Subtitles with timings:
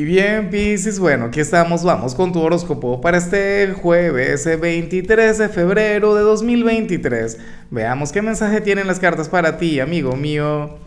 [0.00, 5.48] Y bien, Piscis, bueno, aquí estamos, vamos con tu horóscopo para este jueves 23 de
[5.48, 7.36] febrero de 2023.
[7.72, 10.78] Veamos qué mensaje tienen las cartas para ti, amigo mío.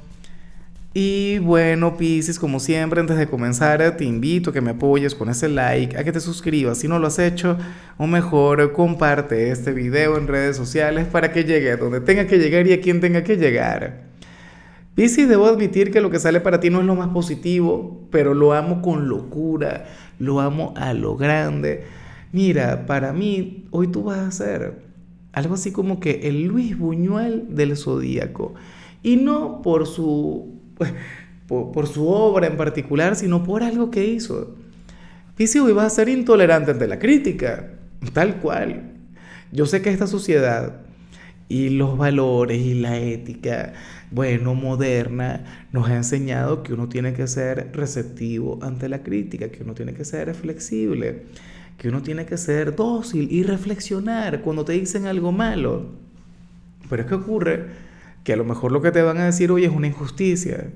[0.93, 5.27] Y bueno, Piscis, como siempre, antes de comenzar, te invito a que me apoyes con
[5.27, 7.57] ese like, a que te suscribas si no lo has hecho,
[7.97, 12.37] o mejor, comparte este video en redes sociales para que llegue a donde tenga que
[12.37, 14.10] llegar y a quien tenga que llegar.
[14.95, 18.33] Piscis, debo admitir que lo que sale para ti no es lo más positivo, pero
[18.33, 19.85] lo amo con locura,
[20.19, 21.85] lo amo a lo grande.
[22.33, 24.91] Mira, para mí, hoy tú vas a ser
[25.33, 28.53] algo así como que el Luis Buñuel del Zodíaco.
[29.01, 30.59] Y no por su,
[31.47, 34.55] por, su obra en particular, sino por algo que hizo.
[35.35, 37.71] Piscis, hoy vas a ser intolerante ante la crítica,
[38.13, 38.91] tal cual.
[39.51, 40.81] Yo sé que esta sociedad
[41.51, 43.73] y los valores y la ética
[44.09, 49.63] bueno, moderna, nos ha enseñado que uno tiene que ser receptivo ante la crítica, que
[49.63, 51.23] uno tiene que ser flexible,
[51.77, 55.87] que uno tiene que ser dócil y reflexionar cuando te dicen algo malo.
[56.89, 57.65] Pero es que ocurre
[58.23, 60.71] que a lo mejor lo que te van a decir hoy es una injusticia.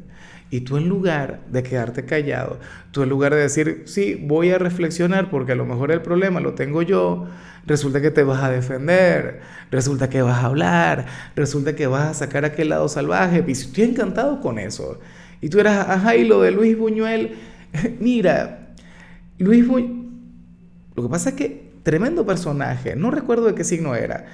[0.52, 2.60] Y tú en lugar de quedarte callado,
[2.92, 6.40] tú en lugar de decir, sí, voy a reflexionar porque a lo mejor el problema
[6.40, 7.28] lo tengo yo,
[7.66, 12.14] resulta que te vas a defender, resulta que vas a hablar, resulta que vas a
[12.14, 13.44] sacar aquel lado salvaje.
[13.46, 15.00] Y estoy encantado con eso.
[15.42, 17.36] Y tú eras, ajá, y lo de Luis Buñuel,
[18.00, 18.74] mira,
[19.40, 20.06] Luis Buñuel,
[20.96, 24.26] lo que pasa es que tremendo personaje, no recuerdo de qué signo era.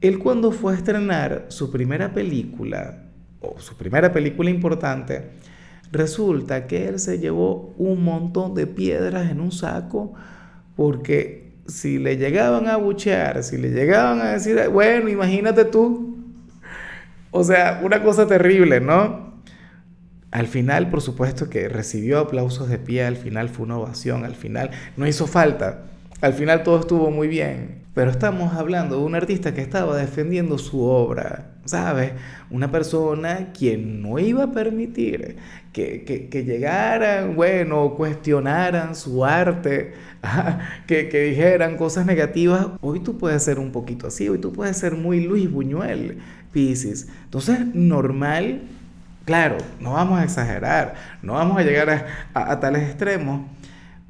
[0.00, 3.04] Él cuando fue a estrenar su primera película,
[3.40, 5.30] o su primera película importante,
[5.90, 10.14] resulta que él se llevó un montón de piedras en un saco
[10.76, 16.16] porque si le llegaban a buchear, si le llegaban a decir, bueno, imagínate tú,
[17.30, 19.28] o sea, una cosa terrible, ¿no?
[20.30, 24.34] Al final, por supuesto que recibió aplausos de pie, al final fue una ovación, al
[24.34, 25.84] final no hizo falta,
[26.20, 27.82] al final todo estuvo muy bien.
[27.98, 32.12] Pero estamos hablando de un artista que estaba defendiendo su obra, ¿sabes?
[32.48, 35.36] Una persona quien no iba a permitir
[35.72, 39.94] que, que, llegaran, bueno, cuestionaran su arte,
[40.86, 42.68] que, que dijeran cosas negativas.
[42.82, 46.18] Hoy tú puedes ser un poquito así, hoy tú puedes ser muy Luis Buñuel,
[46.52, 47.08] Pisces.
[47.24, 48.60] Entonces, normal,
[49.24, 53.44] claro, no vamos a exagerar, no vamos a llegar a, a tales extremos,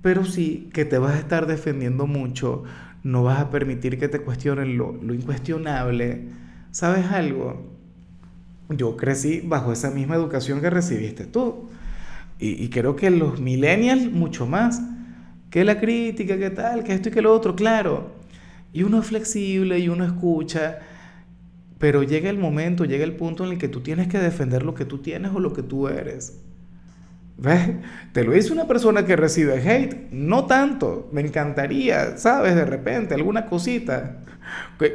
[0.02, 2.64] pero sí que te vas a estar defendiendo mucho
[3.02, 6.28] no vas a permitir que te cuestionen lo, incuestionable.
[6.70, 7.66] ¿Sabes algo?
[8.68, 11.68] Yo crecí bajo esa misma educación que recibiste tú.
[12.40, 14.80] Y, creo que los millennials mucho más.
[15.50, 18.12] Que la crítica, que tal, que esto y que lo otro, claro.
[18.72, 20.78] Y uno es flexible y uno escucha.
[21.78, 24.74] Pero llega el momento, llega el punto en el que tú tienes que defender lo
[24.74, 26.40] que tú tienes o lo que tú eres.
[27.38, 27.70] ¿Ves?
[28.12, 30.10] Te lo dice una persona que recibe hate.
[30.10, 31.08] No tanto.
[31.12, 32.56] Me encantaría, ¿sabes?
[32.56, 34.24] De repente, alguna cosita.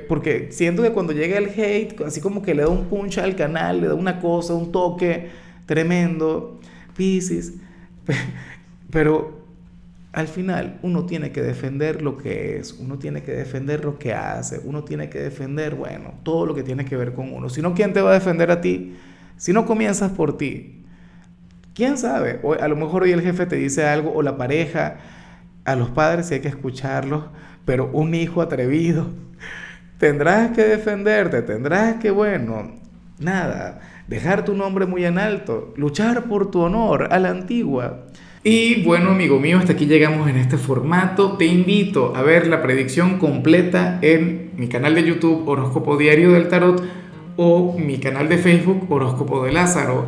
[0.09, 3.35] Porque siento que cuando llega el hate, así como que le da un punch al
[3.35, 5.29] canal, le da una cosa, un toque
[5.65, 6.59] tremendo.
[6.97, 7.53] Pisces.
[8.91, 9.41] Pero
[10.11, 14.13] al final uno tiene que defender lo que es, uno tiene que defender lo que
[14.13, 17.49] hace, uno tiene que defender, bueno, todo lo que tiene que ver con uno.
[17.49, 18.95] Si no, ¿quién te va a defender a ti?
[19.37, 20.82] Si no comienzas por ti,
[21.73, 22.39] ¿Quién sabe?
[22.59, 24.97] A lo mejor hoy el jefe te dice algo o la pareja,
[25.65, 27.25] a los padres sí hay que escucharlos,
[27.65, 29.07] pero un hijo atrevido,
[29.97, 32.73] tendrás que defenderte, tendrás que, bueno,
[33.17, 38.05] nada, dejar tu nombre muy en alto, luchar por tu honor a la antigua.
[38.43, 41.37] Y bueno, amigo mío, hasta aquí llegamos en este formato.
[41.37, 46.49] Te invito a ver la predicción completa en mi canal de YouTube Horóscopo Diario del
[46.49, 46.83] Tarot
[47.37, 50.07] o mi canal de Facebook Horóscopo de Lázaro.